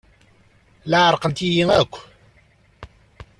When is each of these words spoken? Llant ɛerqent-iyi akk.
Llant 0.85 1.05
ɛerqent-iyi 1.09 1.63
akk. 1.81 1.93